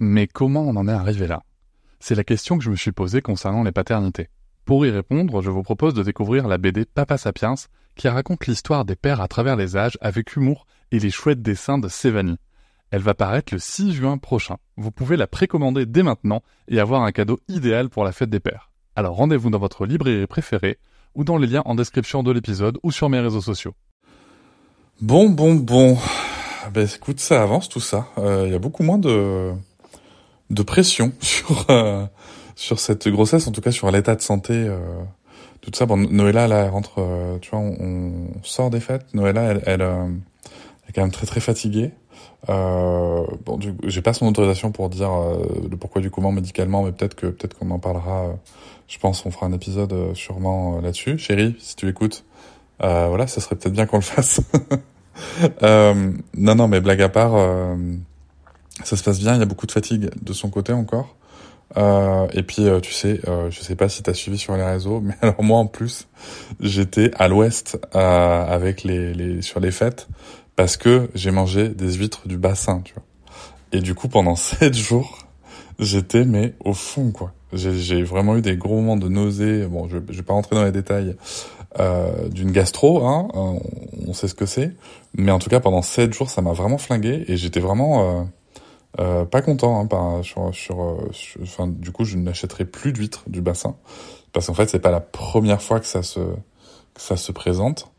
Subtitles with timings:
[0.00, 1.42] Mais comment on en est arrivé là?
[1.98, 4.28] C'est la question que je me suis posée concernant les paternités.
[4.64, 7.56] Pour y répondre, je vous propose de découvrir la BD Papa Sapiens,
[7.96, 11.78] qui raconte l'histoire des pères à travers les âges avec humour et les chouettes dessins
[11.78, 12.38] de Sévanie.
[12.92, 14.58] Elle va paraître le 6 juin prochain.
[14.76, 18.38] Vous pouvez la précommander dès maintenant et avoir un cadeau idéal pour la fête des
[18.38, 18.70] pères.
[18.94, 20.78] Alors rendez-vous dans votre librairie préférée
[21.16, 23.74] ou dans les liens en description de l'épisode ou sur mes réseaux sociaux.
[25.00, 25.98] Bon, bon, bon.
[26.72, 28.06] Ben écoute, ça avance tout ça.
[28.16, 29.54] Il euh, y a beaucoup moins de
[30.50, 32.06] de pression sur euh,
[32.58, 34.52] sur cette grossesse, en tout cas sur l'état de santé.
[34.52, 34.78] Euh,
[35.60, 35.86] tout ça.
[35.86, 36.94] Bon, Noëlla, là, elle rentre.
[36.98, 39.06] Euh, tu vois, on, sort des fêtes.
[39.14, 39.82] Noëlla, elle, elle,
[40.88, 41.92] est quand même très très fatiguée.
[42.48, 45.10] Euh, bon, j'ai pas son autorisation pour dire
[45.70, 48.34] le pourquoi du comment médicalement, mais peut-être que peut-être qu'on en parlera.
[48.88, 51.16] je pense qu'on fera un épisode sûrement là-dessus.
[51.18, 52.24] Chérie, si tu écoutes,
[52.80, 54.40] voilà, ça serait peut-être bien qu'on le fasse.
[55.62, 57.34] non, non, mais blague à part,
[58.84, 59.34] ça se passe bien.
[59.34, 61.16] Il y a beaucoup de fatigue de son côté encore.
[61.76, 64.64] Euh, et puis euh, tu sais, euh, je sais pas si t'as suivi sur les
[64.64, 66.08] réseaux, mais alors moi en plus,
[66.60, 70.08] j'étais à l'ouest euh, avec les, les sur les fêtes
[70.56, 73.02] parce que j'ai mangé des huîtres du bassin, tu vois.
[73.72, 75.18] Et du coup pendant sept jours,
[75.78, 77.32] j'étais mais au fond quoi.
[77.52, 79.64] J'ai vraiment eu des gros moments de nausée.
[79.66, 81.16] Bon, je, je vais pas rentrer dans les détails
[81.80, 83.60] euh, d'une gastro, hein, on,
[84.06, 84.72] on, sait ce que c'est,
[85.14, 88.28] mais en tout cas pendant sept jours, ça m'a vraiment flingué et j'étais vraiment
[89.00, 91.10] euh, pas content, hein, sur, sur, euh,
[91.42, 93.76] enfin, du coup, je n'achèterai plus d'huîtres du bassin
[94.32, 97.90] parce qu'en fait, c'est pas la première fois que ça se que ça se présente.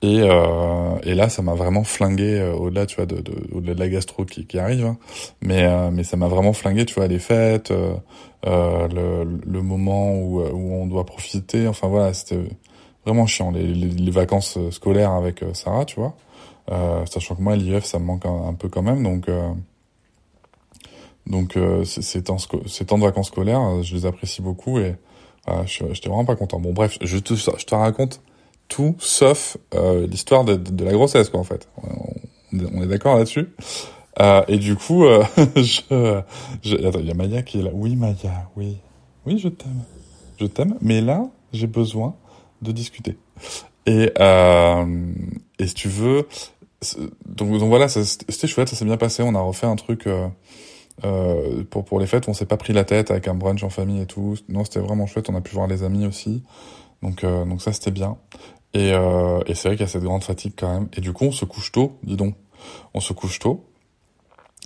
[0.00, 3.74] Et, euh, et là, ça m'a vraiment flingué euh, au-delà, tu vois, de, de au-delà
[3.74, 4.84] de la gastro qui, qui arrive.
[4.86, 4.96] Hein.
[5.42, 7.72] Mais euh, mais ça m'a vraiment flingué, tu vois, les fêtes,
[8.44, 11.66] le, le moment où où on doit profiter.
[11.66, 12.38] Enfin voilà, c'était
[13.04, 16.14] vraiment chiant les, les, vacances scolaires avec Sarah, tu vois.
[17.06, 19.28] sachant que moi, l'IF, ça me manque un, un peu quand même, donc.
[21.28, 24.96] Donc euh, ces, temps, ces temps de vacances scolaires, euh, je les apprécie beaucoup et
[25.48, 26.58] euh, je j'étais vraiment pas content.
[26.58, 28.22] Bon bref, je te, je te raconte
[28.68, 31.68] tout sauf euh, l'histoire de, de, la grossesse quoi en fait.
[31.82, 33.48] On, on est d'accord là-dessus.
[34.20, 35.22] Euh, et du coup, euh,
[35.56, 36.22] je,
[36.62, 37.70] je, attends, il y a Maya qui est là.
[37.74, 38.78] Oui Maya, oui,
[39.26, 39.84] oui je t'aime,
[40.40, 40.76] je t'aime.
[40.80, 42.14] Mais là, j'ai besoin
[42.62, 43.18] de discuter.
[43.84, 44.12] Et
[45.60, 46.26] et si tu veux,
[47.26, 49.22] donc, donc voilà, c'était chouette, ça s'est bien passé.
[49.22, 50.06] On a refait un truc.
[51.04, 53.70] Euh, pour pour les fêtes, on s'est pas pris la tête avec un brunch en
[53.70, 54.36] famille et tout.
[54.48, 55.30] Non, c'était vraiment chouette.
[55.30, 56.42] On a pu voir les amis aussi.
[57.02, 58.16] Donc euh, donc ça c'était bien.
[58.74, 60.88] Et, euh, et c'est vrai qu'il y a cette grande fatigue quand même.
[60.96, 62.34] Et du coup, on se couche tôt, dis donc.
[62.94, 63.64] On se couche tôt.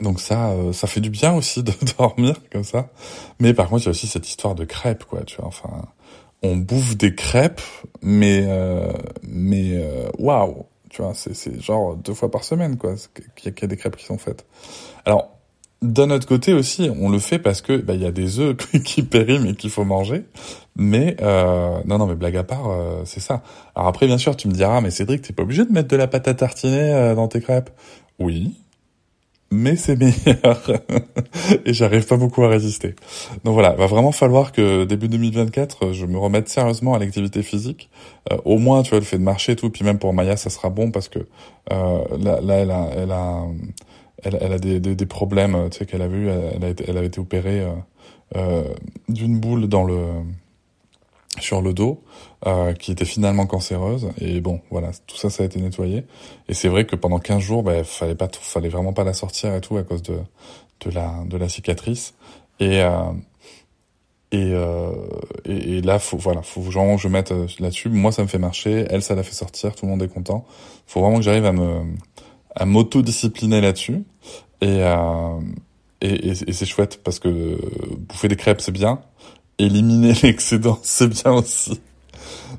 [0.00, 2.90] Donc ça, euh, ça fait du bien aussi de dormir comme ça.
[3.38, 5.22] Mais par contre, il y a aussi cette histoire de crêpes, quoi.
[5.22, 5.86] Tu vois, enfin,
[6.42, 7.62] on bouffe des crêpes,
[8.02, 8.92] mais euh,
[9.22, 9.82] mais
[10.18, 12.94] waouh, tu vois, c'est genre deux fois par semaine, quoi,
[13.36, 14.44] qu'il y, a des crêpes qui sont faites.
[15.04, 15.35] Alors
[15.82, 18.56] d'un autre côté aussi, on le fait parce que bah, il y a des œufs
[18.84, 20.24] qui périment et qu'il faut manger.
[20.76, 23.42] Mais euh, non, non, mais blague à part, euh, c'est ça.
[23.74, 25.96] Alors après, bien sûr, tu me diras, mais Cédric, t'es pas obligé de mettre de
[25.96, 27.70] la pâte à tartiner euh, dans tes crêpes.
[28.18, 28.54] Oui,
[29.50, 30.60] mais c'est meilleur
[31.64, 32.94] et j'arrive pas beaucoup à résister.
[33.44, 37.88] Donc voilà, va vraiment falloir que début 2024, je me remette sérieusement à l'activité physique.
[38.32, 40.36] Euh, au moins, tu vois, le fait de marcher et tout, puis même pour Maya,
[40.36, 41.20] ça sera bon parce que
[41.72, 43.44] euh, là, là, elle a, elle a
[44.34, 46.96] elle, a des, des, problèmes, euh, tu sais, qu'elle a vu, elle, a été, elle
[46.96, 47.72] avait été opérée euh,
[48.36, 48.74] euh,
[49.08, 49.68] d'une boule
[51.38, 52.02] sur le dos,
[52.78, 54.08] qui était finalement cancéreuse.
[54.18, 56.04] Et bon, voilà, tout ça, ça a été nettoyé.
[56.48, 59.60] Et c'est vrai que pendant 15 jours, bah, fallait fallait vraiment pas la sortir et
[59.60, 60.18] tout à cause de
[60.80, 62.14] de la de la cicatrice.
[62.58, 62.80] Et
[64.32, 64.52] et,
[65.44, 67.90] et, là, faut voilà, faut vraiment que je mette là-dessus.
[67.90, 68.86] Moi, ça me fait marcher.
[68.88, 69.74] Elle, ça l'a fait sortir.
[69.74, 70.46] Tout le monde est content.
[70.86, 71.82] Faut vraiment que j'arrive à me
[72.56, 74.04] à m'auto-discipliner là-dessus.
[74.60, 75.40] Et, euh,
[76.00, 77.58] et, et, c'est chouette parce que
[77.98, 79.00] bouffer des crêpes, c'est bien.
[79.58, 81.80] Éliminer l'excédent, c'est bien aussi.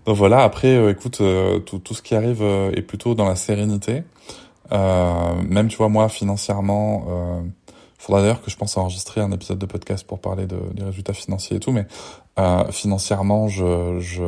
[0.05, 3.27] Donc voilà, après, euh, écoute, euh, tout, tout, ce qui arrive euh, est plutôt dans
[3.27, 4.03] la sérénité.
[4.71, 7.41] même, tu vois, moi, financièrement, euh,
[7.97, 11.13] faudra d'ailleurs que je pense enregistrer un épisode de podcast pour parler de, des résultats
[11.13, 11.87] financiers et tout, mais
[12.71, 13.99] financièrement, je...
[13.99, 14.23] je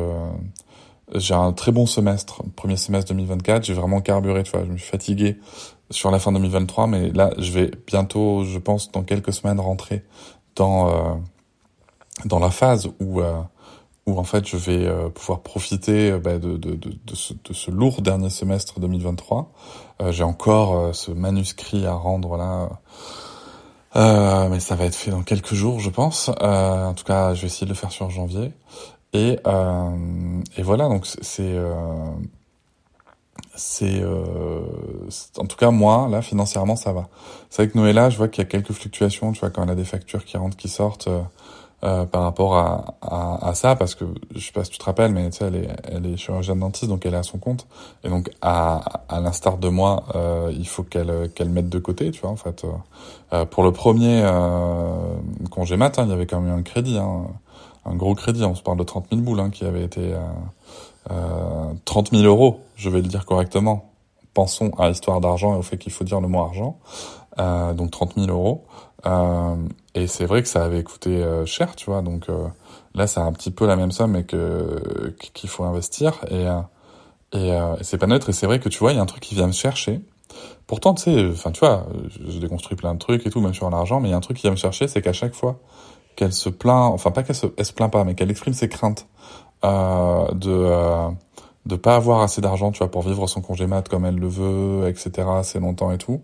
[1.14, 3.64] j'ai un très bon semestre, premier semestre 2024.
[3.64, 4.64] J'ai vraiment carburé, tu vois.
[4.64, 5.38] Je me suis fatigué
[5.90, 10.04] sur la fin 2023, mais là, je vais bientôt, je pense, dans quelques semaines, rentrer
[10.56, 11.14] dans euh,
[12.24, 13.40] dans la phase où euh,
[14.06, 17.52] où en fait, je vais euh, pouvoir profiter bah, de, de, de, de, ce, de
[17.52, 19.52] ce lourd dernier semestre 2023.
[20.10, 22.70] j'ai encore ce manuscrit à rendre là.
[24.48, 26.28] mais ça va être fait dans quelques jours, je pense.
[26.28, 28.52] en tout cas, je vais essayer de le faire sur janvier.
[29.12, 29.90] Et, euh,
[30.56, 32.12] et voilà, donc c'est euh,
[33.56, 34.60] c'est euh,
[35.36, 37.08] en tout cas moi là financièrement ça va.
[37.50, 39.70] C'est vrai que Noëlla, je vois qu'il y a quelques fluctuations, tu vois quand elle
[39.70, 41.20] a des factures qui rentrent qui sortent euh,
[41.82, 44.04] euh, par rapport à, à, à, ça parce que
[44.34, 46.60] je sais pas si tu te rappelles mais tu sais elle est elle est chirurgienne
[46.60, 47.66] dentiste donc elle est à son compte
[48.04, 52.10] et donc à à l'instar de moi euh, il faut qu'elle qu'elle mette de côté
[52.10, 52.66] tu vois en fait
[53.50, 54.22] pour le premier
[55.50, 57.28] congé mat hein, il y avait quand même un crédit hein,
[57.90, 60.14] un gros crédit on se parle de 30 000 boules hein, qui avait été
[61.10, 63.92] euh, 30 000 euros, je vais le dire correctement.
[64.34, 66.78] Pensons à l'histoire d'argent et au fait qu'il faut dire le mot argent.
[67.38, 68.64] Euh, donc 30 000 euros.
[69.06, 69.56] Euh,
[69.94, 72.02] et c'est vrai que ça avait coûté euh, cher, tu vois.
[72.02, 72.46] Donc euh,
[72.94, 76.20] là, c'est un petit peu la même somme, mais qu'il faut investir.
[76.30, 76.46] Et
[77.32, 78.28] et, et c'est pas neutre.
[78.30, 80.00] Et c'est vrai que tu vois, il y a un truc qui vient me chercher.
[80.66, 81.86] Pourtant, tu sais, enfin, tu vois,
[82.28, 84.00] j'ai déconstruit plein de trucs et tout, même sur l'argent.
[84.00, 85.58] Mais il y a un truc qui vient me chercher, c'est qu'à chaque fois
[86.16, 88.68] qu'elle se plaint, enfin pas qu'elle se, elle se plaint pas, mais qu'elle exprime ses
[88.68, 89.06] craintes
[89.64, 91.08] euh, de euh,
[91.66, 94.28] de pas avoir assez d'argent, tu vois, pour vivre son congé mat comme elle le
[94.28, 95.28] veut, etc.
[95.36, 96.22] assez longtemps et tout.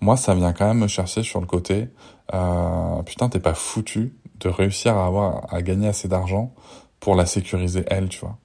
[0.00, 1.88] Moi, ça vient quand même me chercher sur le côté.
[2.34, 6.52] Euh, putain, t'es pas foutu de réussir à avoir à gagner assez d'argent
[7.00, 8.36] pour la sécuriser elle, tu vois.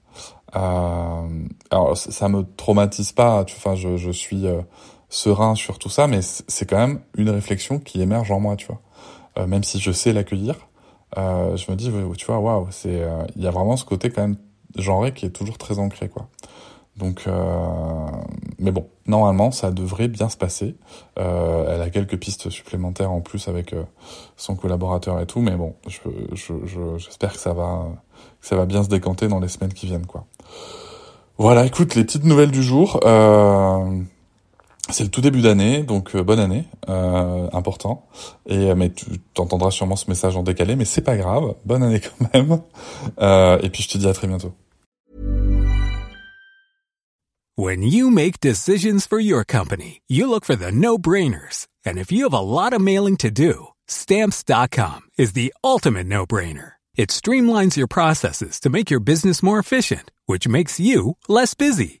[0.56, 4.62] Euh, alors ça me traumatise pas, tu enfin je, je suis euh,
[5.08, 8.66] serein sur tout ça, mais c'est quand même une réflexion qui émerge en moi, tu
[8.66, 8.80] vois.
[9.38, 10.56] Euh, même si je sais l'accueillir,
[11.18, 14.10] euh, je me dis, tu vois, waouh, c'est, euh, il y a vraiment ce côté
[14.10, 14.36] quand même
[14.76, 16.28] genré qui est toujours très ancré, quoi.
[16.96, 18.06] Donc, euh,
[18.58, 20.76] mais bon, normalement, ça devrait bien se passer.
[21.18, 23.84] Euh, elle a quelques pistes supplémentaires en plus avec euh,
[24.36, 25.98] son collaborateur et tout, mais bon, je,
[26.34, 27.88] je, je, j'espère que ça va,
[28.40, 30.26] que ça va bien se décanter dans les semaines qui viennent, quoi.
[31.38, 33.00] Voilà, écoute, les petites nouvelles du jour.
[33.04, 34.02] Euh,
[34.92, 38.06] c'est le tout début d'année, donc euh, bonne année, euh, important.
[38.46, 39.06] Et euh, mais tu
[39.38, 42.60] entendras sûrement ce message en décalé, mais c'est pas grave, bonne année quand même.
[43.20, 44.52] Euh, et puis je te dis à très bientôt.
[47.56, 51.66] When you make decisions for your company, you look for the no-brainers.
[51.84, 56.72] And if you have a lot of mailing to do, stamps.com is the ultimate no-brainer.
[56.96, 62.00] It streamlines your processes to make your business more efficient, which makes you less busy.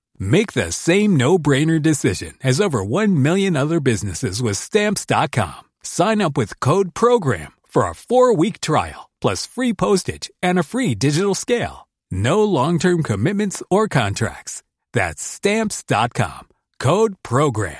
[0.21, 5.63] Make the same no-brainer decision as over 1 million other businesses with stamps.com.
[5.81, 10.93] Sign up with code program for a 4-week trial plus free postage and a free
[10.93, 11.87] digital scale.
[12.11, 14.61] No long-term commitments or contracts.
[14.93, 16.49] That's stamps.com.
[16.77, 17.77] Code program.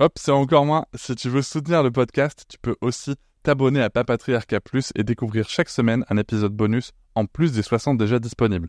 [0.00, 0.86] Hop, c'est encore moins.
[0.96, 5.50] Si tu veux soutenir le podcast, tu peux aussi t'abonner à Papatriarca Plus et découvrir
[5.50, 8.68] chaque semaine un épisode bonus en plus des 60 déjà disponibles.